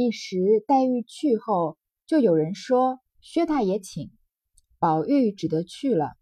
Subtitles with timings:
[0.00, 4.10] 一时黛玉去后，就有人说薛大爷请，
[4.78, 6.14] 宝玉只得去了。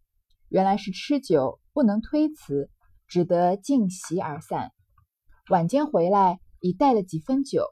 [0.49, 2.71] 原来是吃酒不能推辞，
[3.07, 4.73] 只得尽席而散。
[5.49, 7.63] 晚间回来，已带了几分酒，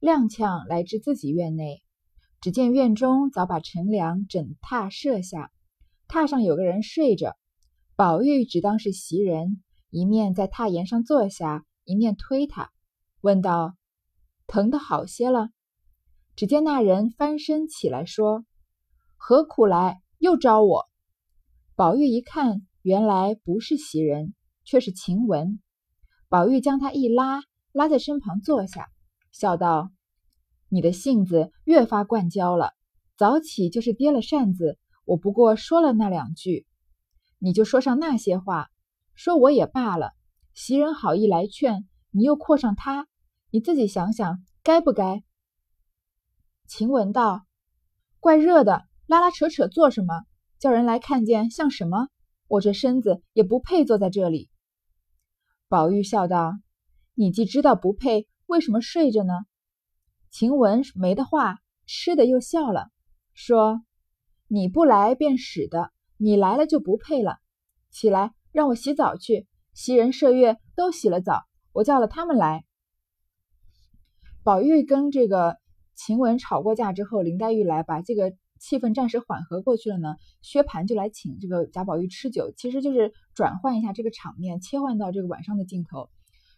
[0.00, 1.84] 踉跄来至自己院内，
[2.40, 5.52] 只见院中早把陈凉枕榻设下，
[6.08, 7.36] 榻上有个人睡着。
[7.94, 12.72] 宝玉只当是袭人，一面在榻沿上坐下，一面推他，
[13.20, 13.76] 问道
[14.46, 15.48] ：“疼得好些了？”
[16.36, 18.44] 只见那人翻身起来说
[19.16, 20.00] ：“何苦来？
[20.18, 20.86] 又招我？”
[21.76, 25.60] 宝玉一看，原来不是袭人，却是晴雯。
[26.28, 28.88] 宝玉将他一拉，拉在身旁坐下，
[29.32, 29.90] 笑道
[30.68, 32.72] ：“你的性子越发惯娇了，
[33.16, 36.66] 早起就是跌了扇子，我不过说了那两句。”
[37.38, 38.70] 你就说上那些话，
[39.14, 40.12] 说我也罢了。
[40.54, 43.06] 袭人好意来劝，你又扩上他，
[43.54, 45.22] 你自己想想，该不该？
[46.66, 47.46] 晴雯道
[48.18, 50.24] ：“怪热的，拉拉扯扯做什么？
[50.58, 52.08] 叫人来看见像什么？
[52.48, 54.50] 我这身子也不配坐在这里。”
[55.70, 56.54] 宝玉笑道
[57.14, 59.32] ：“你既知道不配，为什么睡着呢？”
[60.32, 62.88] 晴雯没的话，吃的又笑了，
[63.34, 63.84] 说
[64.50, 67.38] ：“你不来便使的。”你来了就不配了，
[67.92, 69.46] 起来让我洗澡去。
[69.74, 72.64] 袭人、麝月都洗了澡，我叫了他们来。
[74.44, 75.56] 宝玉跟这个
[75.94, 80.16] 晴雯吵过架之后，林黛玉来把这个气氛暂时缓和过去了呢。
[80.42, 86.10] 薛蟠就来请这个贾宝玉吃酒，其实就是转换一下这个场面，切换到这个晚上的镜头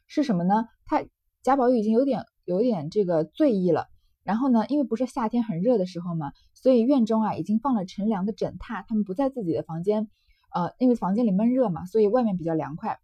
[0.09, 0.67] 是什么呢？
[0.85, 1.05] 他
[1.45, 3.87] 贾宝玉已经有点有点这个醉意了。
[4.25, 10.11] 然后呢，因为不是夏天很热的时候嘛，所以院中啊已经放了乘凉的枕榻，他们不在自己的房间，
[10.53, 12.99] 呃，因为房间里闷热嘛，所以外面比较凉快。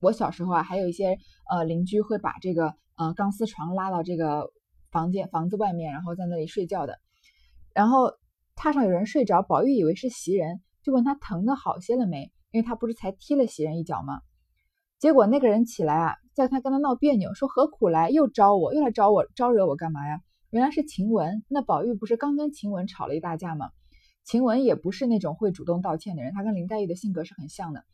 [0.00, 1.16] 我小时候啊，还有一些
[1.48, 4.50] 呃邻居会把这个呃钢丝床拉到这个
[4.90, 6.98] 房间房子外面，然后在那里睡觉的。
[7.74, 8.12] 然后
[8.56, 14.20] 榻上有人睡着，宝玉以为是袭人，就问他疼的好些了没，因为他不是才踢了袭人一脚吗？
[14.98, 20.20] 结果那个人起来啊，叫他跟他闹别扭，说何苦来，又招我，又来招我，招惹我干嘛呀？
[20.50, 21.42] 原来是晴雯。
[21.48, 23.70] 那宝玉不是刚跟晴雯吵了一大架吗？
[24.22, 27.84] 晴雯也不是那种会主动道歉的人，她跟林黛玉的性格是很像的。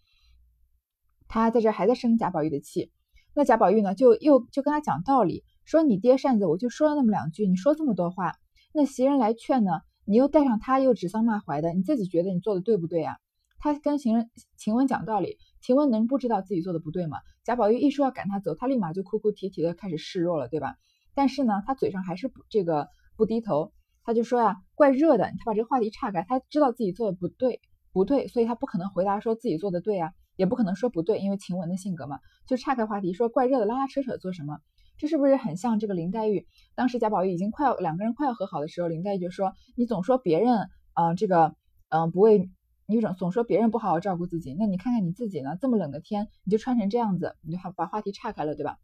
[1.28, 2.90] 她在这还在生贾宝玉的气。
[3.38, 8.34] 那贾宝玉呢，就又就跟他讲道理，说你爹扇子，我就说了那么两句，你说这么多话，
[8.74, 9.70] 那袭人来劝呢，
[10.04, 13.18] 你又带上他，又指桑骂槐的，你自己觉得你做的对不对呀？
[13.60, 15.38] 他跟晴人晴雯讲道理。
[15.60, 17.18] 晴雯能不知道自己做的不对吗？
[17.44, 20.74] 贾宝玉一说要赶他走，他立马就哭哭啼啼的开始示弱了，对吧？
[21.14, 23.72] 但是呢，他嘴上还是不这个不低头，
[24.02, 25.30] 他就说呀，怪热的。
[25.38, 27.60] 他把这个话题岔开，他知道自己做的不对，
[27.92, 34.60] 不对，所以他不可能回答说自己做的对啊，也不可能说不对，因为晴雯的性格嘛，就岔开话题说怪热的，拉拉扯扯做什么？
[34.96, 36.46] 这是不是很像这个林黛玉？
[36.76, 41.56] 当时贾宝玉已经快要两个人快要和好的时候，林黛玉就说你总说别人，嗯，这个，
[41.88, 42.50] 嗯，不为。
[42.90, 45.58] 你总总说别人不好好照顾自己，那你看看你自己呢？
[45.60, 48.78] 这么冷的天，你就穿成这样子，你就把话题岔开了，对吧？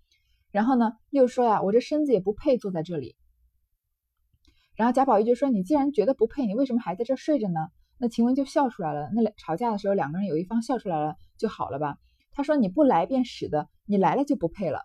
[0.50, 3.16] 然后呢，又说呀，我这身子也不配坐在这里。
[4.76, 7.60] 然后贾宝玉就说：“你既然觉得不配，你为什么还在这睡着呢？”
[7.96, 9.08] 那晴雯就笑出来了。
[9.14, 11.98] 那吵架的时候，两个人有一方笑出来了就好了吧？
[12.32, 14.80] 他说：“你不来便使的，你来了就不配了。”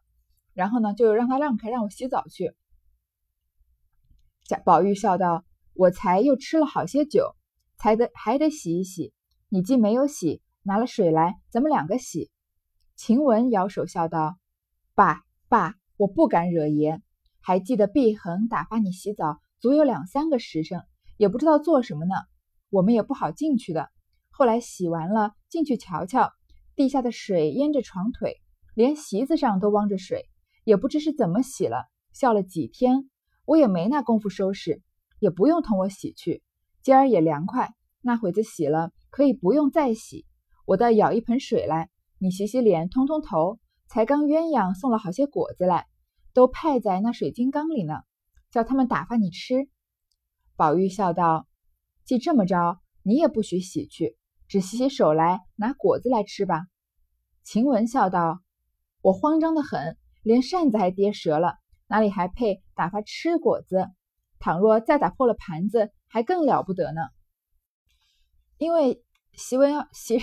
[0.54, 2.54] 然后呢，就让他让开，让我洗澡去。
[4.44, 7.36] 贾宝玉笑道：“我才又吃了好些酒。”
[7.82, 9.14] 才得还得洗一洗，
[9.48, 12.30] 你既没有洗，拿了水来，咱们两个洗。
[12.98, 14.38] 晴雯摇手笑道
[14.96, 17.02] ：“爸爸，我不敢惹爷。
[17.40, 20.84] 还记得碧恒打发你洗澡，足有两三个时辰，
[21.16, 22.16] 也不知道做什么呢。
[22.70, 23.90] 我们也不好进去的。
[24.30, 26.34] 后来洗完了，进去瞧瞧，
[26.80, 28.38] 地下的水淹着床腿，
[28.74, 30.30] 连席子上都汪着水，
[30.64, 31.90] 也不知是怎么洗了。
[32.14, 33.10] 笑了几天，
[33.44, 34.82] 我也没那功夫收拾，
[35.20, 36.42] 也不用同我洗去。”
[36.82, 40.26] 今儿也凉快，那会子洗了，可以不用再洗。
[40.66, 43.60] 我倒舀一盆水来，你洗洗脸，通通头。
[43.90, 45.86] 才刚鸳鸯送了好些果子来，
[46.34, 47.96] 都派在那水晶缸里呢，
[48.52, 49.68] 叫他们打发你吃。
[50.56, 51.46] 宝玉笑道
[52.08, 54.16] ：“既这么着，你也不许洗去，
[54.50, 56.68] 只洗洗手来，拿果子来吃吧。”
[57.46, 58.42] 晴雯笑道
[59.02, 61.56] ：“我慌张的很，连扇子还跌折了，
[61.88, 63.88] 哪里还配打发吃果子？
[64.40, 67.02] 倘若再打破了盘子。”还更了不得呢，
[68.58, 69.04] 因为
[69.34, 70.20] 袭文要袭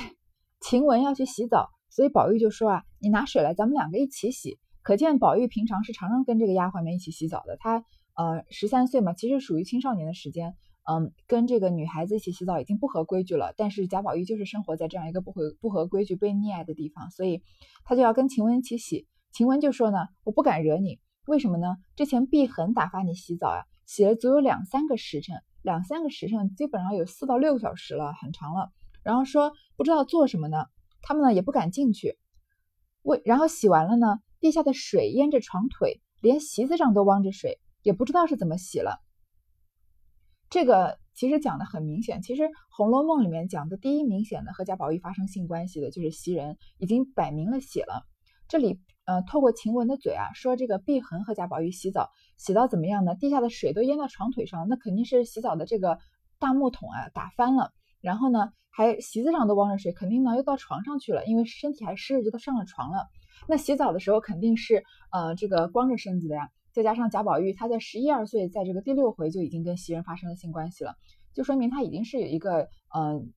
[0.61, 7.56] 晴雯要去洗澡，所以宝玉就说啊：“你拿水来，咱们两个一起洗。”可见宝玉平常是常常跟这个丫鬟们一起洗澡的。
[7.61, 7.84] 他
[8.17, 10.56] 呃十三岁嘛，其实属于青少年的时间，
[10.88, 13.53] 嗯，跟这个女孩子一起洗澡已经不合规矩了。
[13.56, 17.43] 但是贾宝玉就是生活在这样一个不合不合规矩、被溺爱的地方，所以
[17.85, 19.09] 他就要跟晴雯一起洗。
[19.33, 21.77] 晴雯就说呢：“我不敢惹你，为什么呢？
[21.97, 28.71] 之前碧痕打发你洗澡啊，洗了足有两三个时辰，两三个时辰基本上有四到六个小时了，很长了。
[29.03, 30.67] 然后说不知道做什么呢，
[31.03, 32.17] 他们呢也不敢进去。
[33.03, 39.00] 为然后洗完了呢，地下的水淹着床腿，连席子上都汪着水，也不知道是怎么洗了。
[40.49, 48.05] 这个其实讲的很明显，其实《红楼梦》里面讲的第一明显的和贾宝玉发生性关系的就是袭人，已经摆明了写了。
[48.49, 53.17] 这里呃，透过晴雯的嘴啊，说这个碧痕和贾宝玉洗澡，洗到怎么样呢？
[53.17, 55.99] 地下的水都淹到床腿上，那肯定是洗澡的这个
[56.39, 63.09] 大木桶啊打翻了，然后呢，还席子上都汪着水，肯定呢又到床上去了，因为身体还湿着，就都上了床了。
[63.49, 66.49] 那洗澡的时候肯定是呃这个光着身子的呀。
[66.76, 70.94] 再加上贾宝玉，他在十一二岁，在这个第六回就已经跟袭人发生了性关系了，
[71.32, 73.32] 就说明他已经是有一个，嗯，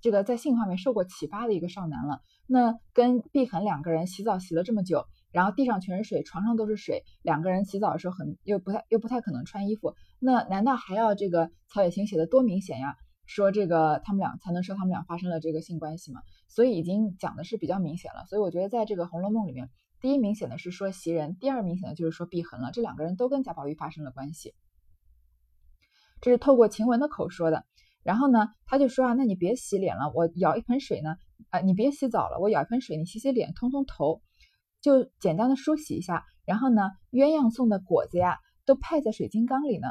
[0.00, 2.18] 这个在性方面受过启发的一个少男了。
[2.48, 12.96] 那跟碧痕两个人洗澡洗了这么久，然后地上全是水，床上都是水，两个人洗澡的时候很又不太又不太可能穿衣服，那难道还要这个曹雪芹写的多明显呀？
[13.26, 16.20] 说这个他们俩才能说他们俩发生了这个性关系吗？
[16.48, 18.26] 所以已经讲的是比较明显了。
[18.26, 19.70] 所以我觉得在这个《红楼梦》里面。
[20.02, 22.72] 第一明显的是说袭人，第二明显的就是说碧痕了。
[22.72, 24.52] 这两个人都跟贾宝玉发生了关系，
[26.20, 27.64] 这是透过晴雯的口说的。
[28.02, 31.14] 然后呢，他就说啊，那你别洗脸了，我舀一盆水呢，
[31.50, 34.22] 啊，你别洗澡了，我舀一盆水，你洗洗脸，通通头，
[34.80, 36.24] 就简单的梳洗一下。
[36.44, 36.82] 然后呢，
[37.12, 39.86] 鸳鸯送的果子呀，都派在水晶缸里呢。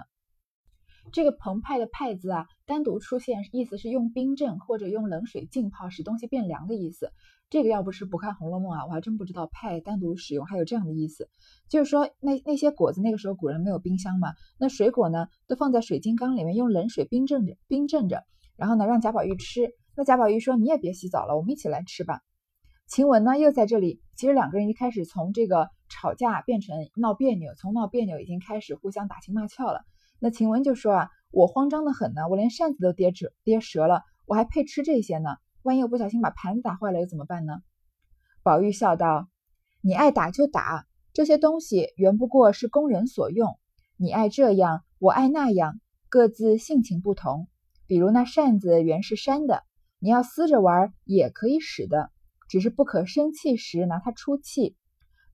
[1.14, 7.12] 这个澎湃的派字啊，单独出现，意思是用冰镇或者用冷水浸泡，使东西变凉的意思。
[7.50, 11.28] 这个要不是不看《红楼梦》啊，我还真不知道派单独使用还有这样的意思。
[11.68, 18.24] 就是说，那那些果子那个时候古人没有冰箱嘛，那水果呢都放在水晶缸里面，用冷水冰镇着，冰镇着，
[18.56, 19.74] 然后呢让贾宝玉吃。
[19.98, 22.22] 那贾宝玉说：“你也别洗澡了，我们一起来吃吧。”
[22.88, 29.82] 晴雯呢又在这里，其实两个人一开始从这个吵架变成闹别扭，从闹别扭已经开始互相打情骂俏了。
[30.20, 35.30] 那晴雯就说：“啊，我慌张的很呢，我连扇子都跌折跌折了，我还配吃这些呢？”
[35.64, 37.62] 万一我不小心把盘子打坏了又怎么办呢？
[38.44, 39.28] 宝玉笑道
[39.82, 43.60] ：“你爱打就打，这些东西原不过是供人所用。
[43.96, 45.80] 你爱这样，我爱那样，
[46.10, 47.48] 各自性情不同。
[47.86, 49.64] 比如那扇子原是扇的，
[50.00, 52.10] 你要撕着玩也可以使的，
[52.50, 54.76] 只是不可生气时拿它出气。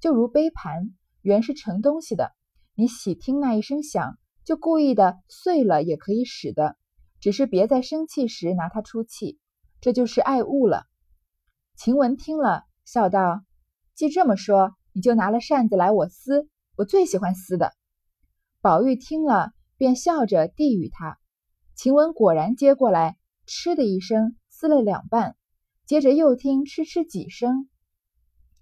[0.02, 0.90] 就如杯盘
[1.22, 2.34] 原是盛东西的，
[2.76, 4.18] 你喜听那一声响，
[4.48, 6.78] 就故意的碎了也可以使的，
[7.20, 9.38] 只是别在生气时拿它出气。”
[9.82, 10.86] 这就是爱物了。
[11.76, 13.44] 晴雯听了，笑道
[13.94, 16.48] ：“既这么说，你就拿了扇子来，我撕。
[16.78, 17.74] 我最喜欢撕的。”
[18.62, 21.20] 宝玉听了，便笑着递与他。
[21.76, 25.36] 晴雯果然接过来，嗤的一声撕了两半，
[25.86, 27.68] 接着又听嗤嗤几声。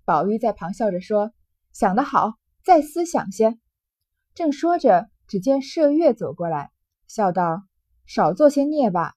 [0.04, 1.31] 宝玉在旁笑着说
[1.72, 2.34] ：“想得好，
[2.64, 3.60] 再撕响些。”
[4.34, 6.72] 正说着，只见麝月走过来，
[7.07, 7.63] 笑道
[8.06, 9.13] ：“少做些孽吧。”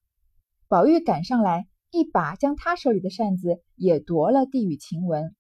[0.69, 1.69] 宝玉赶上来。
[1.91, 5.35] 一把将他手里的扇子也夺了，递与晴雯。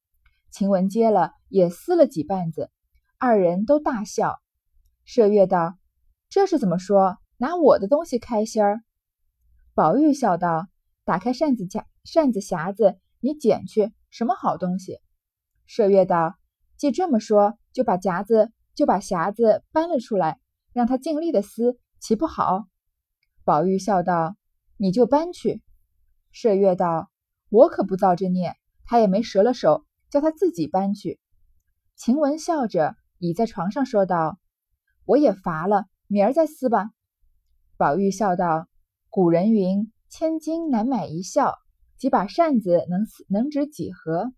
[0.50, 2.70] 晴雯接了，也撕了几瓣子。
[3.18, 4.40] 二人都大笑。
[5.06, 5.76] 麝月道
[6.30, 7.18] ：“这是怎么说？
[7.36, 8.80] 拿我的东西开心儿？”
[9.76, 10.68] 宝玉笑道
[11.04, 15.00] ：“打开扇子夹扇子匣子，你捡去，什么好东西？”
[15.68, 16.38] 麝月道
[16.78, 20.40] ：“既这么说，就把夹子就把匣子搬了出来，
[20.78, 22.68] 让他尽力的撕，岂不好？”
[23.42, 24.36] 宝玉笑道
[24.78, 25.60] ：“你就搬去。”
[26.32, 27.10] 麝月道
[27.50, 31.18] ：“我可不造这孽，他也没折了手，叫他自己搬去。”
[31.96, 34.38] 晴雯笑着倚在床上说道
[35.04, 36.90] ：“我也乏了，明儿再撕吧。”
[37.76, 38.68] 宝玉笑道
[39.10, 41.56] ：“古人云，千金难买一笑，
[41.98, 44.32] 几把扇子能能值几何？”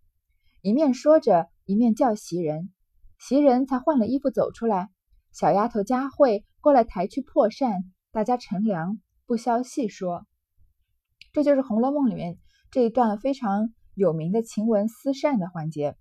[0.63, 2.73] 一面说着，一面叫袭人。
[3.19, 4.89] 袭人才换了衣服走出来，
[5.33, 10.27] 小丫头佳慧过来抬去破扇，大家乘凉，不消细说。
[11.33, 12.39] 这就是《红楼梦》里面
[12.71, 15.97] 这一段非常有名的晴雯撕扇的环节。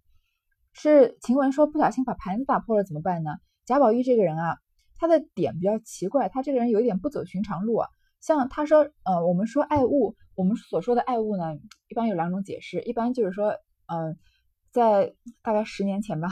[0.74, 3.32] 是晴雯说不小心把盘子打破了怎么办呢？
[3.66, 4.58] 贾宝玉这个人啊，
[4.98, 7.88] 他的点比较奇怪，他这个人有一点不走寻常路啊。
[8.22, 11.56] 像他说，呃，我们说爱物，我们所说的爱物呢，
[11.88, 13.54] 一般有两种解释，一般就是说，
[13.86, 14.18] 嗯，
[14.72, 16.30] 在大概十年前吧，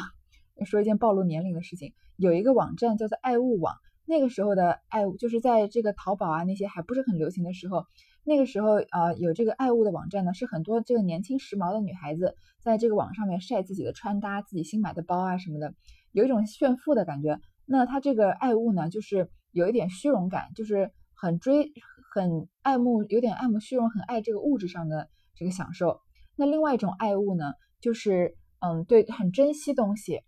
[0.66, 7.86] 说一件暴露年龄的事情，有一个网站叫做爱物网，那个时候的爱物就是在这个淘宝啊那些还不是很流行的时候。
[8.24, 15.74] 那个时候，呃，有这个爱物的网站呢，是很多这个年轻时髦的女孩子在这个网上面晒自己的穿搭、自己新买的包啊什么的，
[16.12, 17.39] 有一种炫富的感觉。
[17.65, 21.71] 那他这个爱物呢，就是有一点虚荣感，就是很追、
[22.13, 26.01] 很爱慕，有点爱慕虚荣，很爱这个物质上的这个享受。
[26.36, 30.21] 那另外一种爱物呢，就是嗯，对，很珍惜东西。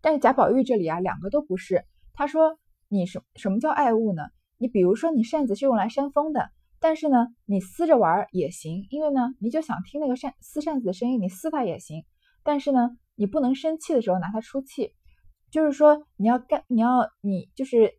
[0.00, 1.84] 但是贾宝玉这里啊，两个都不是。
[2.14, 4.22] 他说你什什么叫爱物呢？
[4.58, 12.04] 你比如说你扇子是用来扇风的，但是呢，你撕着玩也行，因为呢，你就想听那个扇撕扇子的声音，你撕它也行。
[12.42, 14.92] 但是呢，你不能生气的时候拿它出气，
[15.50, 17.92] 就是说你要干，你要你就是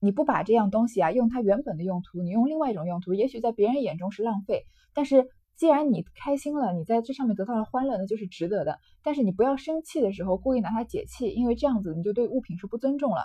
[0.00, 5.28] 你不把这样东西啊用它原本的用途，你用另外一种用途，也许在别人眼中是浪费，但是。
[5.58, 8.78] 既然你开心了，你在这上面得到了欢乐，那就是值得的。
[9.02, 13.24] 但是你不要生气的时候故意拿它解气，因为这样子你就对物品是不尊重了。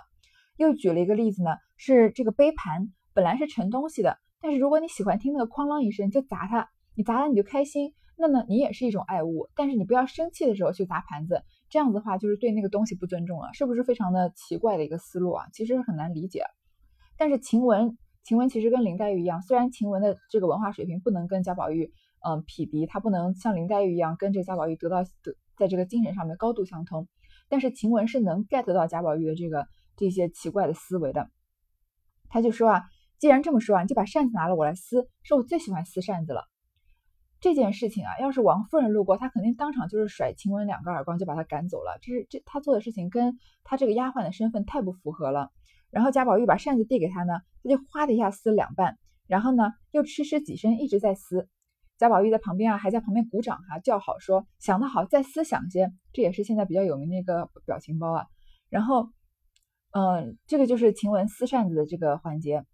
[0.56, 9.48] 又举了一个例子呢，是这个杯盘本来是盛东西的，但是如果你喜欢听那个哐啷一声，就砸它，你砸了你就开心，那么你也是一种爱物。
[9.54, 15.46] 但是你不要生气的时候去砸盘子，这样子的话就是对那个东西不尊重了，是不是非常的奇怪的一个思路啊？
[15.52, 16.42] 其实很难理解。
[17.16, 21.92] 但是晴雯，晴雯其实跟林黛玉一样，虽然晴雯的这个文化水平不能跟贾宝玉。
[22.24, 27.06] 嗯，匹敌，他不能像林黛玉一样跟这贾宝玉得到得，在这个精神上面高度相通。
[27.48, 29.66] 但是晴雯是能 get 到贾宝玉的这个
[29.96, 31.28] 这些奇怪的思维的。
[32.30, 32.82] 他就说啊，
[33.18, 36.48] 既然这么说啊，你就把扇子拿了，我来撕，是我最喜欢撕扇子了。
[37.40, 41.98] 这件事情啊，要是王夫人路过，她肯定当场就是甩晴雯两个耳光，就把她赶走了。
[42.00, 45.50] 这是这他做的事情跟他这个丫鬟的身份太不符合了。
[45.90, 51.46] 然后贾宝玉把扇子递给他呢，他就哗的一下撕了两半，然后呢又嗤嗤几声，一直在撕。
[51.96, 58.26] 贾宝玉在旁边啊，还在旁边鼓掌哈，叫好说想得好，再思想些，这也是现在比较有名的一个表情包啊。
[58.68, 59.10] 然后，
[59.92, 62.64] 嗯，这个就是晴雯撕扇子的这个环节。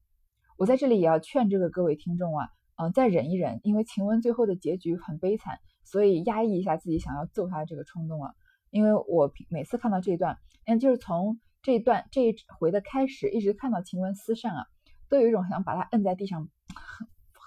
[0.56, 8.32] 我在这里也要劝这个各位听众啊，嗯，再忍一忍，因为晴雯最后的结局很悲惨，所以压抑一下自己想要揍她的这个冲动啊。
[8.70, 14.66] 因为我每次看到这一段，嗯，就是从这一段这一回的开始，一直看到晴雯撕扇啊，
[15.10, 16.48] 都有一种想把她摁在地上。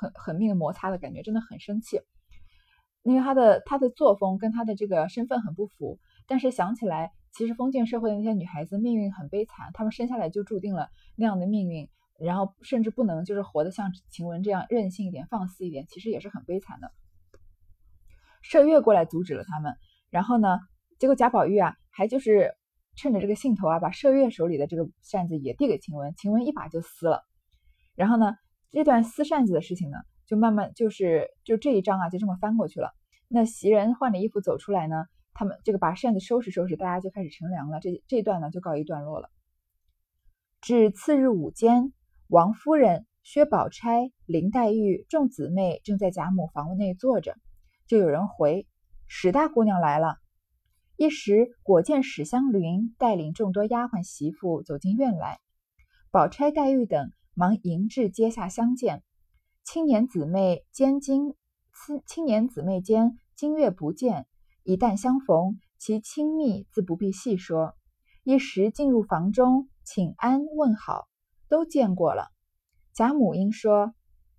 [0.03, 2.01] 很狠命的摩擦的感觉，真的很生气，
[3.03, 5.97] 因为他的他的作风跟他的这个身份很不符。
[6.27, 11.87] 但是想起来，其实封建社会的那些女孩子命运很悲惨，她们生下来就注定了那样的命运，
[12.19, 16.91] 然后甚至不能就是活得像晴雯这样任性一点、放肆一点，其实也是很悲惨的。
[18.51, 19.73] 麝月过来阻止了他们，
[20.09, 20.59] 然后呢，
[20.99, 22.53] 结果贾宝玉啊，还就是
[22.95, 27.23] 趁着这个兴头啊，把麝月手里的这个扇子也递给晴雯，晴雯一把就撕了，
[27.95, 28.35] 然后呢。
[28.73, 32.89] 这段撕扇子的事情呢，就慢慢就是就这一章啊，就这么翻过去了。
[33.27, 37.79] 那袭人换了衣服走出来呢，他们这个把扇子收拾收拾，大家就开始乘凉了。
[37.79, 39.29] 这这段呢就告一段落了。
[40.59, 41.93] 至次日午间，
[42.27, 47.35] 王夫人、薛宝钗、林黛玉众姊妹正在贾母房屋内坐着，
[47.85, 48.67] 就有人回
[49.07, 50.15] 史大姑娘来了。
[50.95, 55.39] 一时果见史湘云带领众多丫鬟媳妇走进院来，
[56.09, 57.11] 宝钗、黛玉等。
[57.35, 59.03] 忙迎至阶下相见，
[59.63, 61.33] 青年姊妹间今
[61.73, 64.27] 青青年姊妹间今月不见，
[64.63, 67.75] 一旦相逢，其亲密自不必细说。
[68.23, 71.07] 一时进入房中，请安问好，
[71.49, 72.27] 都见过了。
[72.93, 73.95] 贾母应说：“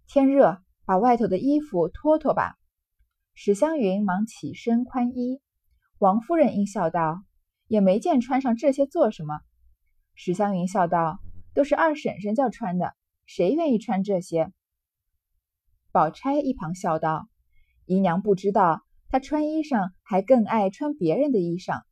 [0.07, 2.55] 天热，把外头的衣服脱脱吧。”
[3.35, 5.41] 史湘云忙起身宽衣。
[5.99, 7.25] 王夫人应笑道
[7.67, 9.41] ：“也没见穿上这些做什么。”
[10.15, 11.24] 史湘云笑道。
[11.55, 12.95] 都是二婶婶叫穿的，
[13.27, 14.53] 谁愿意穿这些？
[15.93, 17.29] 宝钗一旁笑道
[17.87, 21.83] ：“姨娘不知道，她穿衣裳还更爱穿别人的衣裳。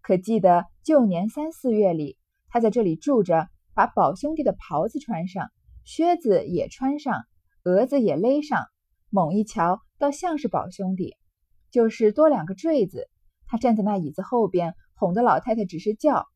[0.00, 2.16] 可记得旧年三四月里，
[2.48, 5.50] 她在这里住着，把宝兄弟的袍子穿上，
[5.84, 7.24] 靴子也穿上，
[7.62, 8.64] 蛾子也勒上，
[9.10, 11.16] 猛一瞧，倒像是宝兄弟，
[11.70, 13.10] 就是多两个坠子。
[13.46, 16.26] 她站在那椅子后边，哄得老太太只是叫：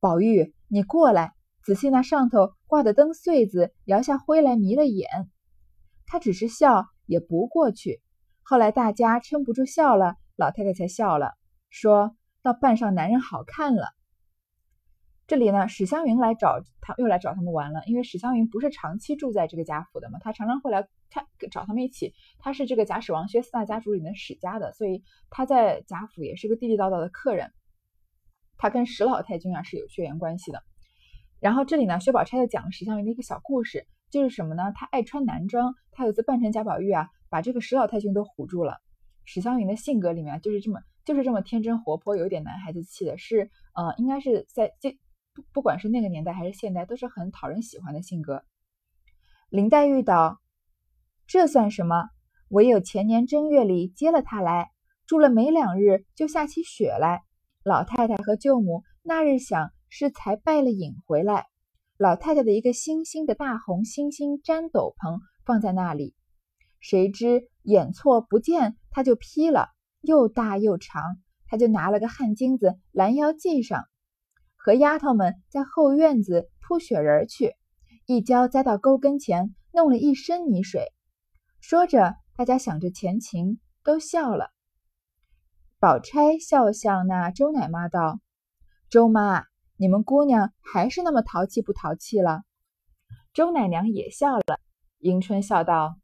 [0.00, 1.34] 宝玉，你过来。”
[1.70, 5.08] 仔细那上头挂的灯穗子，摇下灰来迷了眼。
[6.04, 8.00] 他只是笑，也不过去。
[8.42, 11.34] 后来大家撑不住笑了，老太太才笑了，
[11.68, 13.92] 说到扮上男人好看了。
[15.28, 17.84] 这里呢，史湘云来找他，又来找他们玩了。
[17.86, 22.14] 因为史湘云不是长期住在这个贾府的嘛，他常常会来，他找他们一起。
[22.40, 27.52] 他是这个贾史王薛四大家族里面史家的，所以他在贾府也是个地地道道的客人。
[28.58, 30.64] 他跟史老太君啊是有血缘关系的。
[31.40, 34.72] 然后这里呢，薛宝钗又讲了史湘云的一个小故事，就是什么呢？
[34.74, 38.78] 她爱穿男装，她有一次扮成贾宝玉啊，把这个史老太君都唬住了。
[39.24, 44.98] 史湘云的性格里面就是这么就是这么天真活泼，有点男孩子气的，是呃，应该是在这
[45.32, 48.44] 不不管是那个年代还是现代，都是很讨人喜欢的性格。
[49.48, 50.40] 林黛玉道
[51.26, 52.10] ：“这算什么？
[52.48, 54.72] 唯有前年正月里接了他来，
[55.06, 57.22] 住了没两日，就下起雪来。
[57.64, 61.48] 老太太和舅母那日想。”是才拜了隐回来，
[61.98, 66.14] 老太太的一个星星的大红星星毡斗篷放在那里，
[66.80, 69.68] 谁知眼错不见，他就披了，
[70.00, 71.02] 又大又长，
[71.46, 73.84] 他就拿了个汗巾子拦腰系上。
[74.56, 77.54] 和丫头们在后院子铺雪人去，
[78.06, 80.92] 一跤栽到沟跟前，弄了一身泥水。
[81.60, 84.50] 说着，大家想着前情，都笑了。
[85.78, 88.20] 宝钗笑向那周奶妈道
[88.90, 89.44] ：“周妈，
[89.80, 92.42] 你们姑娘还是那么淘气不淘气了？”
[93.32, 94.60] 周奶娘也笑了。
[94.98, 95.96] 迎春笑道：“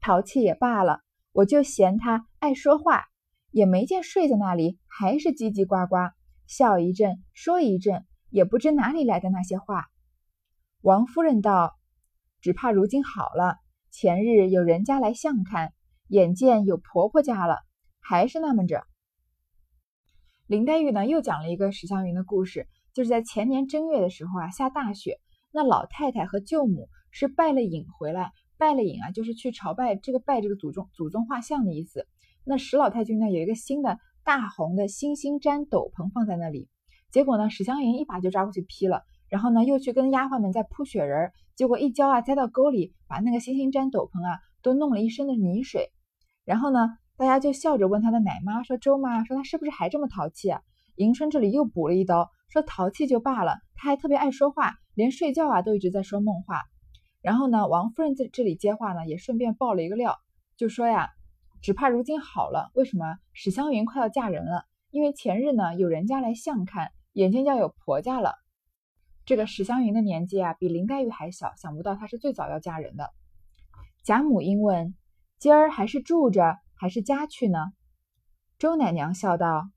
[0.00, 1.02] 淘气也罢了，
[1.32, 3.04] 我就嫌她爱说话，
[3.50, 6.14] 也没见睡在那里，还是叽叽呱呱，
[6.46, 9.84] 笑一阵，说一阵，也不知哪里来的那些话。”
[10.80, 11.76] 王夫人道
[12.40, 13.58] ：“只怕如今好了。”
[13.92, 15.74] 前日有人家来相看，
[16.06, 17.58] 眼见有婆婆家了，
[18.00, 18.86] 还是那么着。
[20.46, 22.66] 林黛玉呢，又讲了一个史湘云的故事，
[22.98, 25.20] 就是在前年正月的时候啊，下大雪，
[25.52, 32.08] 那老太太和舅母是拜了影回来，拜了影啊，就是去朝拜这个拜这个祖宗祖宗画像的意思。
[32.44, 36.68] 那史老太君呢，有一个新的大红的星星毡斗篷放在那里，
[37.12, 39.02] 结果呢，史湘云一把就抓过去披了。
[39.28, 45.92] 然后呢，又去跟丫鬟们在铺雪人，结果一跤啊，栽到沟里，把那个星星毡斗篷啊，都弄了一身的泥水。
[46.44, 50.62] 然后呢，大家就笑着问他的奶妈说：“周妈，说他是不是还这么淘气啊？”
[50.98, 56.62] 迎春这里又补了一刀，说：“淘气就罢了，他还特别爱说话，连睡觉啊都一直在说梦话。”
[57.20, 60.18] 然后呢，王夫人在这里接话呢，也顺便爆了一个料，
[60.56, 61.10] 就说呀
[61.60, 64.64] ：“只怕如今好了，为什么史湘云快要嫁人了？
[64.90, 68.34] 因为前日呢，有人家来相看，眼见要有婆家了。”
[69.26, 73.10] 这个史湘云的年纪啊，比林黛玉还小，想不到她是最早要嫁人的。
[74.02, 74.94] 贾母因问
[75.38, 77.58] ：“今儿还是住着，还是家去呢？”
[78.58, 79.68] 周奶娘笑道：“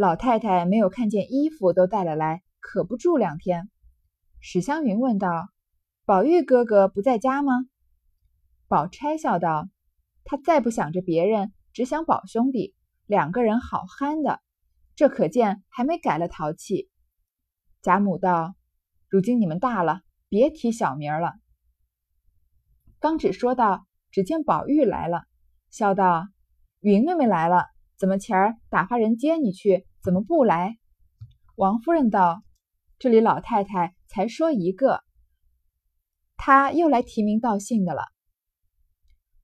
[0.00, 3.68] 老太太没有看见衣服都带了来，可不住两天。”
[4.40, 5.50] 史湘云问道
[6.06, 7.52] ：“宝玉哥哥不在家吗？”
[8.66, 9.68] 宝钗笑道
[10.24, 14.40] ：“他再不想着别人，只想宝兄弟，两个人好憨的，
[14.96, 16.88] 这可见还没改了淘气。”
[17.82, 18.54] 贾母道。
[19.06, 21.34] 如今你们大了，别提小名了。
[23.00, 25.24] 刚只说到，只见宝玉来了，
[25.68, 26.28] 笑道
[26.80, 27.66] ：“云妹妹来了，
[27.98, 30.78] 怎么前儿打发人接你去，怎么不来？”
[31.56, 32.42] 王夫人道
[32.98, 35.04] ：“这里老太太才说一个，
[36.36, 38.04] 她又来提名道姓的了。”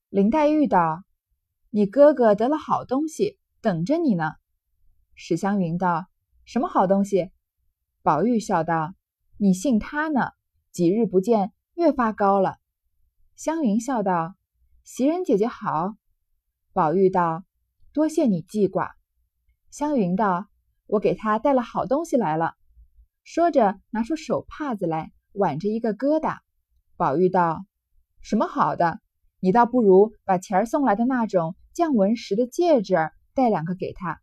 [0.09, 1.05] 林黛玉道
[1.71, 4.33] ：“你哥哥得了好东西，等着你呢。”
[5.15, 6.07] 史湘云道
[6.45, 7.31] ：“什么好东西？”
[8.03, 8.95] 宝玉笑道。
[9.39, 10.31] 你信他呢？
[10.73, 12.57] 几日不见，越发高了。
[13.35, 14.35] 湘云笑道
[14.83, 15.95] ：“袭人姐姐好。”
[16.73, 17.45] 宝玉道
[17.93, 18.97] ：“多谢你记挂。”
[19.79, 20.47] 湘云道
[20.89, 22.55] ：“我给他带了好东西来了。”
[23.25, 26.39] 说着，拿出手帕子来，挽着一个疙瘩。
[26.97, 27.67] 宝玉道
[28.25, 29.01] ：“什么好的？
[29.39, 32.97] 你倒不如把前儿送来的那种降纹石的戒指
[33.35, 34.23] 带两个给他。”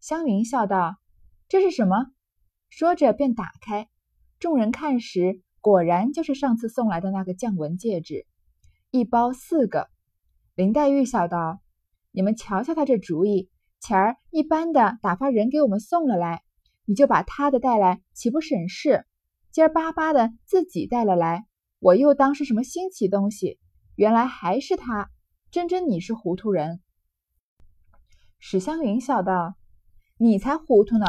[0.00, 0.96] 湘云笑道
[1.46, 2.06] ：“这是什么？”
[2.70, 3.86] 说着便打开。
[4.38, 8.26] 众人看时，果然就是上次送来的那个降纹戒指，
[8.90, 9.90] 一包四个。
[10.54, 11.60] 林黛玉笑道
[12.12, 16.42] ：“你们瞧瞧他这主意，前儿一般的打发人给我们送了来，
[16.84, 19.06] 你就把他的带来，岂不省事？
[19.50, 21.46] 今儿巴巴的自己带了来，
[21.78, 23.58] 我又当是什么新奇东西，
[23.96, 25.10] 原来还是他。
[25.50, 26.80] 真真你是糊涂人。”
[28.38, 29.54] 史湘云笑道
[30.18, 31.06] ：“你才糊涂呢！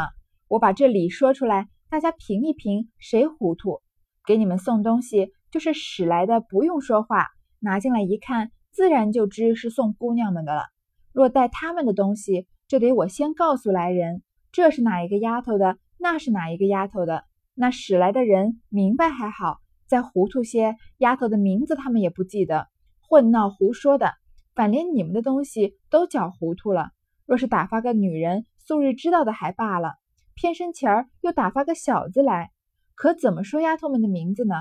[0.48, 3.82] 我把这理说出来。”大家评一评，谁糊涂？
[4.26, 7.28] 给你们送东西，就是使来的，不用说话，
[7.60, 10.64] 拿进来一看，自然就知是送姑娘们的了。
[11.12, 17.26] 若带他们的东西，这得我先告诉来人，这是哪一个丫头的，那是哪一个丫头的。
[17.54, 22.70] 那使来的人明白还好，再糊涂些，丫头的名字他们也不记得，
[23.02, 24.14] 混闹胡说的，
[24.56, 26.92] 反连你们的东西都搅糊涂了。
[27.26, 29.96] 若是打发个女人，素日知道的还罢了。
[30.34, 32.52] 偏生前儿又打发个小子来，
[32.96, 34.56] 可怎么说丫头们的名字呢？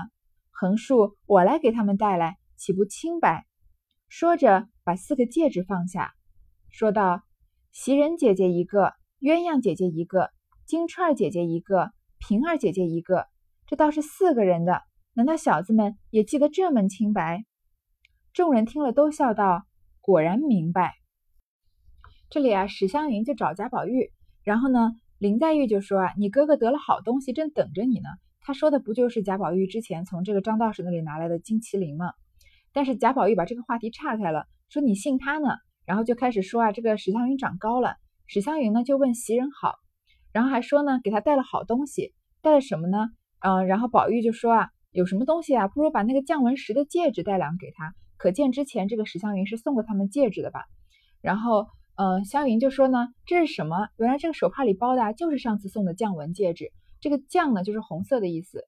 [0.49, 3.45] 横竖我来给他们带来，岂不清白？
[4.09, 6.11] 说着，把四个戒指放下，
[6.69, 7.23] 说道
[7.71, 10.31] ：“袭人姐姐一个，鸳鸯姐姐一个，
[10.65, 13.27] 金钏姐姐一个，平儿姐姐一个，
[13.65, 14.81] 这倒是四个人的。
[15.13, 17.45] 难道小子们也记得这门清白？”
[18.33, 19.63] 众人听了都笑道
[20.01, 20.95] ：“果然明白。”
[22.29, 24.11] 这里啊，史湘云就找贾宝玉，
[24.43, 24.91] 然后呢？
[25.17, 28.09] 林黛玉就说啊，你哥哥得了好东西，正等着你呢。
[28.41, 32.11] 他说的不就是贾宝玉之前从这个张道士那里拿来的金麒麟吗？
[32.73, 35.49] 但是贾宝玉把这个话题岔开了，说你信他呢，
[35.91, 37.97] 然后就开始说啊，这个史湘云长高了。
[38.27, 39.73] 史湘云呢就问袭人好，
[40.31, 43.09] 然后还说呢，给他带了好东西，带了什么呢？
[43.39, 50.61] 嗯，然后宝玉就说啊，有什么东西啊，不如把那个降纹石的戒指带两给他，可见之前这个史湘云是送过他们戒指的吧？
[51.21, 51.67] 然后。
[51.95, 53.89] 嗯，湘云就说呢，这是什么？
[53.97, 56.71] 原来这个手帕里包的就是上次送的降纹戒指。
[56.99, 58.63] 这个降呢就是红色的意思，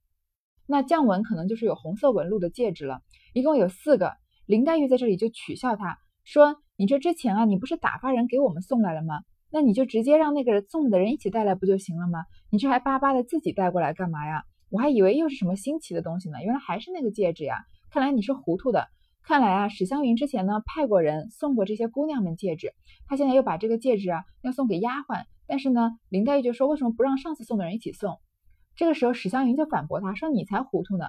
[0.67, 2.99] 那降纹可能就是有红色纹路的戒指了。
[3.33, 4.11] 一共有四个，
[4.45, 9.21] 林黛玉在这里就取笑他说：“你这之前啊，你不是打发人给我们送来了吗？
[9.51, 12.25] 那你就直接让那个送的人一起带来不就行了吗？
[12.49, 14.43] 你这还巴巴的自己带过来干嘛呀？
[14.69, 17.57] 我还以为又是什么新奇的东西呢，原来还是那个戒指呀！
[17.91, 18.87] 看来你是糊涂的。
[19.21, 22.73] 看来啊，史湘云之前呢派过人送过这些姑娘们戒指，
[23.07, 28.17] 她现在又把这个戒指啊要送给丫鬟。”但是呢，林黛玉就说：“为什么不让上次送的人一起送？”
[28.75, 31.05] 这个时候，史湘云就反驳他说：“你才糊涂呢！”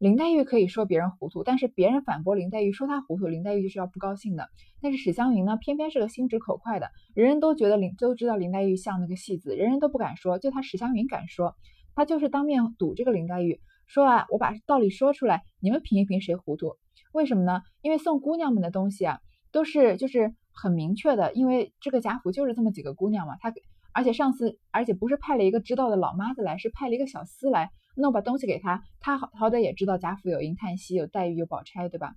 [0.00, 4.48] 林黛玉可以说别人糊涂，但是别人反驳林黛玉说她糊涂，林黛玉就是要不高兴的。
[4.80, 11.54] 但是史湘云呢，偏偏是个心直口快的，人人都觉得林都知道林黛玉像那个戏子，人人都不敢说，就她史湘云敢说，
[11.94, 16.76] 她就是当面堵这个林黛玉，说啊，我把道理说出来，你们评一评谁糊涂？
[17.12, 17.60] 为什么呢？
[17.82, 19.18] 因为送姑娘们的东西啊，
[19.52, 23.52] 都是就是很明确的，因为这个贾府就是这么几个姑娘嘛，她。
[23.92, 27.70] 而且上次，而且不是派了一个知道的老妈子来，是派了一个小厮来。
[28.00, 32.14] 那我把东西给他，他好好歹也知道贾府有银叹息，有黛玉，有宝钗，对吧？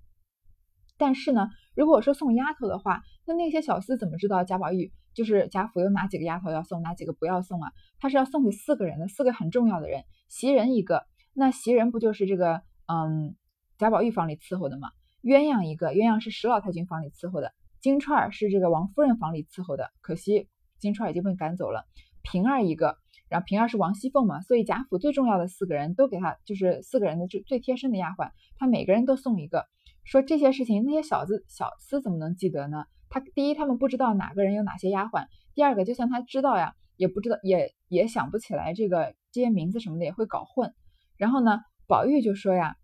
[0.98, 7.72] 但是呢，如果我说送丫头的话，那那些小厮怎么知道贾宝玉就是贾府有哪几个丫头要送，哪几个不要送啊？
[8.00, 13.36] 他是要送给四个人的，四个很重要的人，袭人一个，那袭人不就是这个嗯
[13.78, 14.90] 贾宝玉房里伺候的吗？
[15.22, 20.50] 鸳鸯一个，鸳鸯是史老太君房里伺候的，金钏儿是这个王夫人房里伺候的，可惜。
[20.80, 21.86] 金钏儿已经被赶走了，
[22.24, 22.98] 平儿一个，
[23.34, 29.66] 然后平儿是王熙凤嘛，所以贾府最重要的四个人都给他，就是四个人的最最贴身的丫鬟，他每个人都送一个。
[30.04, 32.86] 说这些事情，那些小子小厮怎么能记得呢？
[33.10, 40.72] 他第一，他们不知道哪个人有哪些丫鬟；第二个，就算他知道呀，也不知道，也也想不起来这个这些名字什么的，也会搞混。
[41.18, 42.76] 然后呢，宝玉就说呀：“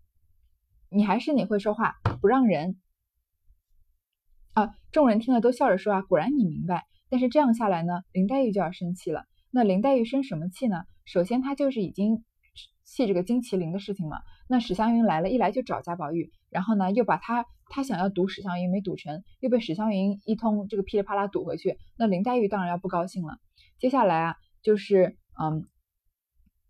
[0.90, 2.80] 你还是你会说话，不让人。”
[4.54, 9.26] 啊，众人听了都笑着说啊：“果然你明白。”但是这样下来呢，林黛玉就要生气了。
[9.50, 10.84] 那林黛玉生什么气呢？
[11.04, 12.24] 首先她就是已经
[12.84, 14.18] 气这个金麒麟的事情嘛。
[14.48, 21.78] 那史湘云来了，一来就找贾宝玉，然后呢又把他他想要堵史湘云没堵成，又被史湘云一通这个噼里啪啦堵回去。
[21.96, 23.38] 那林黛玉当然要不高兴了。
[23.78, 25.66] 接下来啊，就是嗯，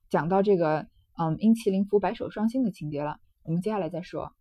[0.09, 0.89] 讲到这个
[1.19, 3.19] 嗯，因麒麟服白首双星的情节了。
[3.43, 4.33] 我们接下来再说。